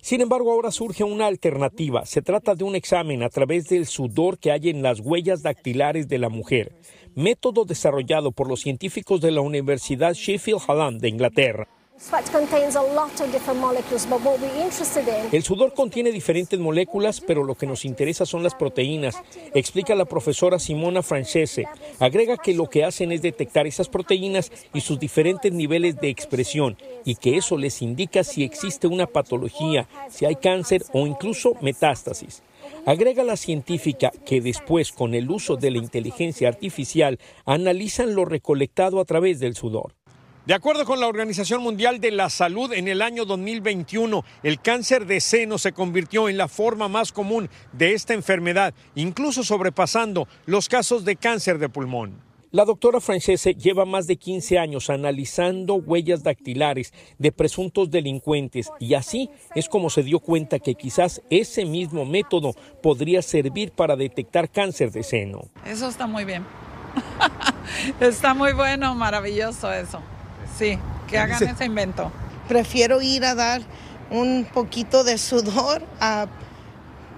Sin 0.01 0.20
embargo, 0.20 0.51
ahora 0.51 0.72
surge 0.72 1.03
una 1.03 1.27
alternativa. 1.27 2.05
Se 2.08 2.24
trata 2.24 2.55
de 2.55 2.63
un 2.63 2.75
examen 2.75 3.22
a 3.22 3.29
través 3.29 3.70
del 3.70 3.86
sudor 3.86 4.39
que 4.39 4.51
hay 4.51 4.70
en 4.70 4.81
las 4.81 5.00
huellas 5.00 5.43
dactilares 5.43 6.08
de 6.08 6.17
la 6.17 6.29
mujer, 6.29 6.75
método 7.15 7.65
desarrollado 7.65 8.31
por 8.31 8.48
los 8.48 8.62
científicos 8.62 9.22
de 9.22 9.29
la 9.29 9.41
Universidad 9.41 10.13
Sheffield 10.13 10.62
Hallam 10.67 10.98
de 10.98 11.10
Inglaterra. 11.10 11.67
El 15.31 15.43
sudor 15.43 15.74
contiene 15.74 16.12
diferentes 16.12 16.60
moléculas, 16.60 17.22
pero 17.22 17.43
lo 17.43 17.53
que 17.53 17.67
nos 17.67 17.86
interesa 17.86 18.25
son 18.25 18.41
las 18.41 18.55
proteínas, 18.55 19.15
explica 19.53 19.93
la 19.93 20.05
profesora 20.05 20.58
Simona 20.58 21.03
Francese. 21.03 21.67
Agrega 22.00 22.38
que 22.38 22.55
lo 22.55 22.67
que 22.67 22.84
hacen 22.84 23.12
es 23.12 23.22
detectar 23.22 23.67
esas 23.67 23.88
proteínas 23.88 24.51
y 24.74 24.81
sus 24.81 25.00
diferentes 25.00 25.53
niveles 25.53 25.96
de 26.01 26.10
expresión 26.10 26.75
y 27.05 27.15
que 27.15 27.38
eso 27.38 27.55
les 27.55 27.81
indica 27.84 28.24
si 28.24 28.43
existe 28.43 28.88
una 28.88 29.05
patología, 29.05 29.88
si 30.10 30.25
hay 30.25 30.36
cáncer 30.38 30.84
o 30.93 31.05
incluso 31.05 31.53
metástasis. 31.62 32.41
Agrega 32.86 33.24
la 33.24 33.38
científica 33.38 34.12
que 34.25 34.41
después, 34.41 34.91
con 34.91 35.13
el 35.13 35.29
uso 35.29 35.55
de 35.55 35.70
la 35.70 35.77
inteligencia 35.77 36.50
artificial, 36.50 37.20
analizan 37.46 38.15
lo 38.15 38.25
recolectado 38.25 39.00
a 39.00 39.05
través 39.05 39.39
del 39.39 39.55
sudor. 39.55 40.00
De 40.43 40.55
acuerdo 40.55 40.86
con 40.86 41.00
la 41.00 41.07
Organización 41.07 41.62
Mundial 41.62 42.00
de 42.00 42.10
la 42.10 42.27
Salud, 42.31 42.74
en 42.74 42.88
el 42.88 43.03
año 43.03 43.25
2021 43.25 44.25
el 44.41 44.60
cáncer 44.60 45.05
de 45.05 45.21
seno 45.21 45.60
se 45.60 45.71
convirtió 45.71 46.29
en 46.29 46.38
la 46.38 46.48
forma 46.48 46.88
más 46.88 47.12
común 47.12 47.48
de 47.74 47.93
esta 47.93 48.15
enfermedad, 48.15 48.74
incluso 48.95 49.43
sobrepasando 49.43 50.27
los 50.48 50.67
casos 50.67 51.05
de 51.05 51.15
cáncer 51.15 51.60
de 51.60 51.69
pulmón. 51.69 52.19
La 52.50 52.65
doctora 52.65 53.00
Francese 53.00 53.53
lleva 53.53 53.86
más 53.86 54.07
de 54.07 54.15
15 54.15 54.57
años 54.57 54.89
analizando 54.89 55.75
huellas 55.75 56.24
dactilares 56.24 56.91
de 57.19 57.31
presuntos 57.31 57.91
delincuentes 57.91 58.71
y 58.79 58.95
así 58.95 59.29
es 59.53 59.69
como 59.69 59.91
se 59.91 60.01
dio 60.01 60.19
cuenta 60.19 60.57
que 60.57 60.74
quizás 60.74 61.21
ese 61.29 61.65
mismo 61.65 62.03
método 62.03 62.55
podría 62.81 63.21
servir 63.21 63.74
para 63.74 63.95
detectar 63.95 64.50
cáncer 64.50 64.91
de 64.91 65.03
seno. 65.03 65.41
Eso 65.67 65.88
está 65.88 66.07
muy 66.07 66.25
bien. 66.25 66.43
está 68.00 68.33
muy 68.33 68.53
bueno, 68.53 68.95
maravilloso 68.95 69.71
eso. 69.71 70.01
Sí, 70.58 70.77
que 71.08 71.17
hagan 71.17 71.43
ese 71.43 71.65
invento. 71.65 72.12
Prefiero 72.48 73.01
ir 73.01 73.25
a 73.25 73.36
dar 73.36 73.62
un 74.10 74.46
poquito 74.53 75.03
de 75.03 75.17
sudor 75.17 75.84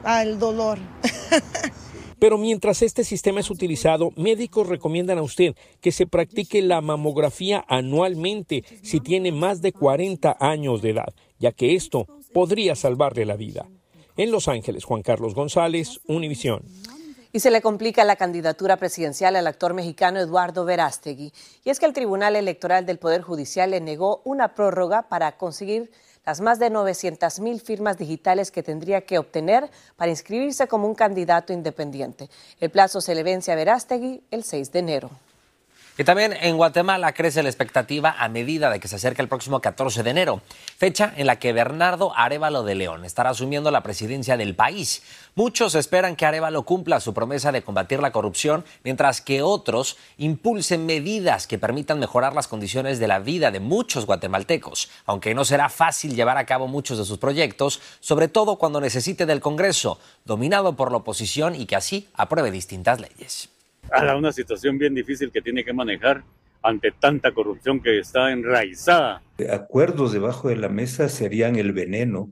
al 0.04 0.40
dolor. 0.40 0.80
Pero 2.20 2.38
mientras 2.38 2.82
este 2.82 3.04
sistema 3.04 3.42
es 3.42 3.50
utilizado, 3.50 4.12
médicos 4.16 4.68
recomiendan 4.68 5.18
a 5.18 5.24
usted 5.24 5.56
que 5.82 5.92
se 5.92 6.08
practique 6.08 6.62
la 6.62 6.80
mamografía 6.80 7.66
anualmente 7.68 8.64
si 8.82 9.02
tiene 9.02 9.34
más 9.34 9.62
de 9.62 9.74
40 9.74 10.38
años 10.40 10.82
de 10.82 10.92
edad, 10.92 11.14
ya 11.38 11.52
que 11.52 11.76
esto 11.76 12.08
podría 12.34 12.76
salvarle 12.76 13.26
la 13.26 13.36
vida. 13.36 13.68
En 14.16 14.32
Los 14.32 14.48
Ángeles, 14.48 14.86
Juan 14.86 15.02
Carlos 15.02 15.36
González, 15.36 16.00
Univisión. 16.08 16.64
Y 17.36 17.40
se 17.40 17.50
le 17.50 17.64
complica 17.64 18.04
la 18.04 18.16
candidatura 18.16 18.78
presidencial 18.78 19.36
al 19.36 19.48
actor 19.48 19.74
mexicano 19.74 20.20
Eduardo 20.20 20.66
Verástegui. 20.66 21.34
Y 21.64 21.72
es 21.72 21.80
que 21.80 21.88
el 21.88 21.94
Tribunal 21.94 22.36
Electoral 22.36 22.86
del 22.86 23.00
Poder 23.00 23.24
Judicial 23.24 23.72
le 23.72 23.82
negó 23.82 24.22
una 24.24 24.54
prórroga 24.54 25.10
para 25.10 25.36
conseguir 25.36 25.90
las 26.28 26.42
más 26.42 26.60
de 26.60 26.70
900 26.70 27.40
mil 27.40 27.60
firmas 27.60 27.98
digitales 27.98 28.52
que 28.52 28.62
tendría 28.62 29.02
que 29.02 29.18
obtener 29.18 29.72
para 29.96 30.12
inscribirse 30.12 30.68
como 30.68 30.88
un 30.88 30.94
candidato 30.94 31.54
independiente. 31.54 32.30
El 32.60 32.70
plazo 32.70 33.02
se 33.02 33.16
le 33.16 33.24
vence 33.24 33.52
a 33.52 33.56
Verástegui 33.56 34.22
el 34.30 34.44
6 34.44 34.72
de 34.72 34.80
enero. 34.80 35.10
Y 35.96 36.04
también 36.06 36.34
en 36.42 36.58
Guatemala 36.58 37.14
crece 37.14 37.44
la 37.44 37.50
expectativa 37.50 38.16
a 38.18 38.28
medida 38.28 38.72
de 38.72 38.80
que 38.80 38.88
se 38.88 38.96
acerca 38.96 39.22
el 39.22 39.28
próximo 39.28 39.62
14 39.62 40.02
de 40.02 40.10
enero, 40.10 40.42
fecha 40.76 41.14
en 41.18 41.28
la 41.28 41.38
que 41.38 41.54
Bernardo 41.54 42.14
Arevalo 42.16 42.64
de 42.64 42.74
León 42.74 43.06
estará 43.06 43.30
asumiendo 43.30 43.70
la 43.70 43.84
presidencia 43.84 44.36
del 44.36 44.56
país. 44.56 45.04
Muchos 45.36 45.76
esperan 45.76 46.16
que 46.16 46.26
Arevalo 46.26 46.64
cumpla 46.64 47.00
su 47.00 47.14
promesa 47.14 47.52
de 47.52 47.62
combatir 47.62 48.00
la 48.00 48.12
corrupción, 48.12 48.66
mientras 48.84 49.22
que 49.22 49.44
otros 49.44 49.98
impulsen 50.18 50.88
medidas 50.88 51.46
que 51.46 51.60
permitan 51.60 52.00
mejorar 52.00 52.34
las 52.34 52.48
condiciones 52.48 52.98
de 52.98 53.08
la 53.08 53.20
vida 53.20 53.52
de 53.52 53.60
muchos 53.60 54.08
guatemaltecos, 54.08 54.90
aunque 55.06 55.36
no 55.36 55.46
será 55.46 55.70
fácil 55.70 56.16
llevar 56.16 56.40
a 56.40 56.48
cabo 56.48 56.68
muchos 56.68 56.98
de 56.98 57.06
sus 57.06 57.20
proyectos, 57.20 57.80
sobre 58.00 58.28
todo 58.28 58.56
cuando 58.56 58.82
necesite 58.82 59.28
del 59.28 59.42
Congreso, 59.42 60.00
dominado 60.26 60.76
por 60.76 60.90
la 60.90 60.98
oposición 60.98 61.54
y 61.54 61.68
que 61.68 61.76
así 61.76 62.10
apruebe 62.16 62.50
distintas 62.50 63.00
leyes 63.00 63.53
a 63.92 64.16
una 64.16 64.32
situación 64.32 64.78
bien 64.78 64.94
difícil 64.94 65.32
que 65.32 65.42
tiene 65.42 65.64
que 65.64 65.74
manejar 65.74 66.24
ante 66.62 66.92
tanta 66.92 67.34
corrupción 67.34 67.82
que 67.82 68.00
está 68.00 68.32
enraizada. 68.32 69.22
Acuerdos 69.52 70.14
debajo 70.14 70.48
de 70.48 70.56
la 70.56 70.70
mesa 70.70 71.10
serían 71.10 71.58
el 71.58 71.74
veneno 71.74 72.32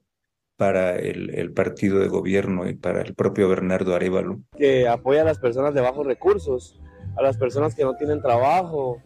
para 0.55 0.95
el, 0.95 1.51
partido 1.53 1.99
de 1.99 2.07
gobierno 2.07 2.69
y 2.69 2.75
para 2.75 3.01
el 3.01 3.15
propio 3.15 3.49
Bernardo 3.49 3.95
Arevalo. 3.95 4.41
Que 4.57 4.87
apoya 4.87 5.21
a 5.21 5.25
las 5.25 5.39
personas 5.39 5.73
de 5.73 5.81
bajos 5.81 6.05
recursos, 6.05 6.79
a 7.17 7.23
las 7.23 7.35
personas 7.37 7.73
que 7.75 7.83
no 7.83 7.95
tienen 7.95 8.21
trabajo, 8.21 9.01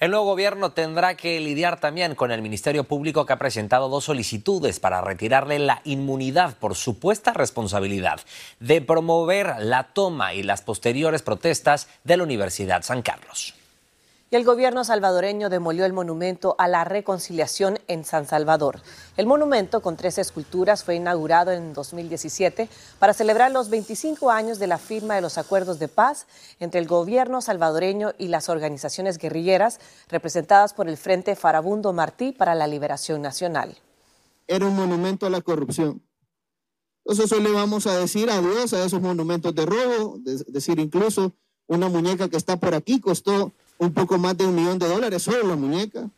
el 0.00 0.10
nuevo 0.10 0.24
gobierno 0.24 0.72
tendrá 0.72 1.14
que 1.14 1.38
lidiar 1.40 1.78
también 1.78 2.14
con 2.14 2.32
el 2.32 2.40
Ministerio 2.40 2.84
Público 2.84 3.26
que 3.26 3.34
ha 3.34 3.38
presentado 3.38 3.90
dos 3.90 4.04
solicitudes 4.04 4.80
para 4.80 5.02
retirarle 5.02 5.58
la 5.58 5.82
inmunidad 5.84 6.56
por 6.56 6.74
supuesta 6.74 7.34
responsabilidad 7.34 8.20
de 8.60 8.80
promover 8.80 9.56
la 9.58 9.92
toma 9.92 10.32
y 10.32 10.42
las 10.42 10.62
posteriores 10.62 11.20
protestas 11.20 11.86
de 12.04 12.16
la 12.16 12.22
Universidad 12.22 12.82
San 12.82 13.02
Carlos. 13.02 13.59
Y 14.32 14.36
el 14.36 14.44
gobierno 14.44 14.84
salvadoreño 14.84 15.48
demolió 15.48 15.84
el 15.84 15.92
monumento 15.92 16.54
a 16.56 16.68
la 16.68 16.84
reconciliación 16.84 17.80
en 17.88 18.04
San 18.04 18.28
Salvador. 18.28 18.80
El 19.16 19.26
monumento, 19.26 19.82
con 19.82 19.96
tres 19.96 20.18
esculturas, 20.18 20.84
fue 20.84 20.94
inaugurado 20.94 21.50
en 21.50 21.72
2017 21.72 22.68
para 23.00 23.12
celebrar 23.12 23.50
los 23.50 23.70
25 23.70 24.30
años 24.30 24.60
de 24.60 24.68
la 24.68 24.78
firma 24.78 25.16
de 25.16 25.20
los 25.20 25.36
acuerdos 25.36 25.80
de 25.80 25.88
paz 25.88 26.28
entre 26.60 26.78
el 26.78 26.86
gobierno 26.86 27.40
salvadoreño 27.40 28.12
y 28.18 28.28
las 28.28 28.48
organizaciones 28.48 29.18
guerrilleras 29.18 29.80
representadas 30.08 30.74
por 30.74 30.88
el 30.88 30.96
Frente 30.96 31.34
Farabundo 31.34 31.92
Martí 31.92 32.30
para 32.30 32.54
la 32.54 32.68
Liberación 32.68 33.22
Nacional. 33.22 33.78
Era 34.46 34.64
un 34.64 34.76
monumento 34.76 35.26
a 35.26 35.30
la 35.30 35.40
corrupción. 35.40 36.00
Entonces 37.04 37.32
eso 37.32 37.40
le 37.40 37.50
vamos 37.50 37.88
a 37.88 37.98
decir 37.98 38.30
adiós 38.30 38.74
a 38.74 38.84
esos 38.84 39.00
monumentos 39.00 39.52
de 39.56 39.66
robo, 39.66 40.18
decir 40.46 40.78
incluso 40.78 41.32
una 41.66 41.88
muñeca 41.88 42.28
que 42.28 42.36
está 42.36 42.58
por 42.58 42.76
aquí 42.76 43.00
costó 43.00 43.52
un 43.80 43.92
poco 43.92 44.18
más 44.18 44.36
de 44.36 44.46
un 44.46 44.54
millón 44.54 44.78
de 44.78 44.86
dólares 44.86 45.22
solo 45.22 45.42
la 45.42 45.56
muñeca. 45.56 46.08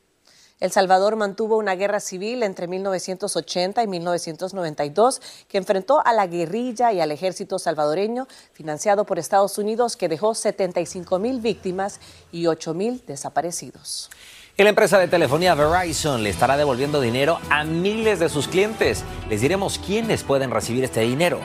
El 0.59 0.71
Salvador 0.71 1.17
mantuvo 1.17 1.57
una 1.57 1.75
guerra 1.75 1.99
civil 1.99 2.45
entre 2.45 2.69
1980 2.69 3.83
y 3.83 3.87
1992 3.89 5.21
que 5.49 5.59
enfrentó 5.59 6.05
a 6.07 6.13
la 6.13 6.27
guerrilla 6.29 6.93
y 6.93 7.01
al 7.01 7.11
ejército 7.11 7.59
salvadoreño 7.59 8.29
financiado 8.53 9.05
por 9.05 9.19
Estados 9.19 9.59
Unidos 9.59 9.97
que 9.97 10.09
dejó 10.09 10.35
75 10.35 11.19
mil 11.19 11.41
víctimas 11.41 11.99
y 12.31 12.47
8 12.47 12.75
mil 12.75 13.03
desaparecidos. 13.07 14.09
Y 14.57 14.63
la 14.63 14.69
empresa 14.69 14.99
de 14.99 15.09
telefonía 15.09 15.55
Verizon 15.55 16.23
le 16.23 16.31
estará 16.31 16.57
devolviendo 16.57 17.01
dinero 17.01 17.39
a 17.49 17.65
miles 17.65 18.21
de 18.21 18.29
sus 18.29 18.47
clientes. 18.47 19.03
Les 19.29 19.41
diremos 19.41 19.81
quiénes 19.85 20.23
pueden 20.23 20.51
recibir 20.51 20.85
este 20.85 21.01
dinero. 21.01 21.41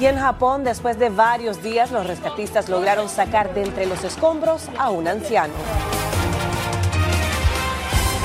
Y 0.00 0.06
en 0.06 0.16
Japón, 0.16 0.64
después 0.64 0.98
de 0.98 1.08
varios 1.08 1.62
días, 1.62 1.92
los 1.92 2.06
rescatistas 2.06 2.68
lograron 2.68 3.08
sacar 3.08 3.54
de 3.54 3.62
entre 3.62 3.86
los 3.86 4.02
escombros 4.02 4.68
a 4.76 4.90
un 4.90 5.06
anciano. 5.06 5.54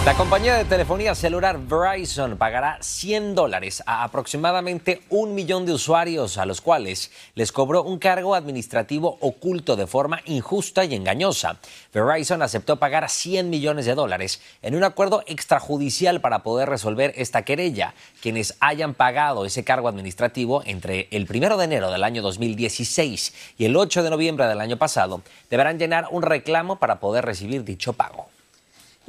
La 0.05 0.15
compañía 0.15 0.55
de 0.55 0.63
telefonía 0.63 1.13
celular 1.13 1.59
Verizon 1.59 2.37
pagará 2.37 2.77
100 2.79 3.35
dólares 3.35 3.83
a 3.85 4.05
aproximadamente 4.05 5.01
un 5.09 5.35
millón 5.35 5.65
de 5.65 5.73
usuarios 5.73 6.37
a 6.37 6.45
los 6.45 6.61
cuales 6.61 7.11
les 7.35 7.51
cobró 7.51 7.83
un 7.83 7.99
cargo 7.99 8.33
administrativo 8.33 9.17
oculto 9.19 9.75
de 9.75 9.87
forma 9.87 10.21
injusta 10.23 10.85
y 10.85 10.95
engañosa. 10.95 11.57
Verizon 11.93 12.41
aceptó 12.41 12.77
pagar 12.77 13.09
100 13.09 13.49
millones 13.49 13.85
de 13.85 13.93
dólares 13.93 14.41
en 14.61 14.75
un 14.75 14.85
acuerdo 14.85 15.21
extrajudicial 15.27 16.21
para 16.21 16.43
poder 16.43 16.69
resolver 16.69 17.13
esta 17.17 17.43
querella. 17.43 17.93
Quienes 18.21 18.55
hayan 18.61 18.93
pagado 18.93 19.45
ese 19.45 19.65
cargo 19.65 19.89
administrativo 19.89 20.63
entre 20.65 21.09
el 21.11 21.27
1 21.29 21.57
de 21.57 21.65
enero 21.65 21.91
del 21.91 22.05
año 22.05 22.21
2016 22.21 23.33
y 23.57 23.65
el 23.65 23.75
8 23.75 24.01
de 24.01 24.09
noviembre 24.09 24.47
del 24.47 24.61
año 24.61 24.77
pasado 24.77 25.21
deberán 25.49 25.77
llenar 25.77 26.07
un 26.09 26.23
reclamo 26.23 26.77
para 26.77 27.01
poder 27.01 27.25
recibir 27.25 27.65
dicho 27.65 27.91
pago. 27.91 28.27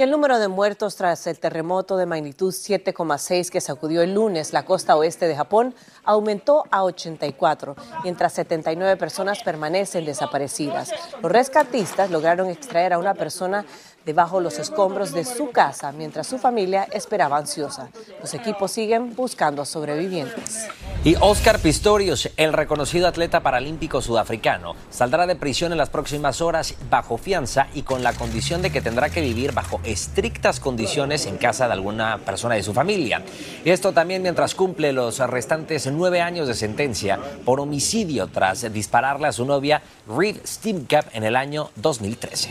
Y 0.01 0.03
el 0.03 0.11
número 0.11 0.39
de 0.39 0.49
muertos 0.49 0.97
tras 0.97 1.27
el 1.27 1.39
terremoto 1.39 1.99
de 1.99 2.07
magnitud 2.07 2.55
7,6 2.55 3.51
que 3.51 3.61
sacudió 3.61 4.01
el 4.01 4.15
lunes 4.15 4.55
la 4.55 4.65
costa 4.65 4.97
oeste 4.97 5.29
de 5.29 5.37
Japón 5.37 5.75
aumentó 6.05 6.65
a 6.71 6.85
84, 6.85 7.77
mientras 8.03 8.33
79 8.33 8.97
personas 8.97 9.43
permanecen 9.43 10.07
desaparecidas. 10.07 10.91
Los 11.23 11.31
rescatistas 11.31 12.11
lograron 12.11 12.49
extraer 12.49 12.95
a 12.95 12.99
una 12.99 13.13
persona 13.13 13.67
debajo 14.05 14.41
los 14.41 14.59
escombros 14.59 15.13
de 15.13 15.25
su 15.25 15.51
casa 15.51 15.93
mientras 15.93 16.27
su 16.27 16.39
familia 16.39 16.87
esperaba 16.93 17.37
ansiosa. 17.37 17.91
Los 18.21 18.35
equipos 18.35 18.71
siguen 18.73 19.15
buscando 19.15 19.65
sobrevivientes. 19.65 20.69
Y 21.03 21.17
Oscar 21.21 21.59
Pistorius, 21.61 22.31
el 22.37 22.53
reconocido 22.53 23.09
atleta 23.09 23.41
paralímpico 23.41 24.03
sudafricano, 24.03 24.75
saldrá 24.91 25.27
de 25.27 25.37
prisión 25.37 25.73
en 25.73 25.79
las 25.79 25.89
próximas 25.89 26.41
horas 26.41 26.75
bajo 26.91 27.17
fianza 27.17 27.69
y 27.75 27.83
con 27.83 28.03
la 28.03 28.13
condición 28.13 28.61
de 28.61 28.71
que 28.71 28.83
tendrá 28.83 29.09
que 29.09 29.23
vivir 29.23 29.53
bajo 29.53 29.81
estrictas 29.85 30.61
condiciones 30.61 31.27
en 31.27 31.39
casa 31.39 31.67
de 31.67 31.73
alguna 31.73 32.19
persona 32.19 32.55
de 32.57 32.63
su 32.63 32.75
familia. 32.75 33.23
Esto 33.65 33.93
también 33.93 34.23
mientras 34.23 34.55
cumple 34.55 34.93
los 34.93 35.19
restantes 35.21 35.87
nueve 35.91 36.21
años 36.21 36.49
de 36.49 36.55
sentencia 36.55 37.19
por 37.45 37.61
homicidio 37.61 38.27
tras 38.27 38.71
dispararle 38.73 39.29
a 39.29 39.33
su 39.33 39.45
novia 39.45 39.83
Reed 40.07 40.37
Steenkamp 40.45 41.09
en 41.15 41.25
el 41.25 41.37
año 41.37 41.71
2013. 41.77 42.51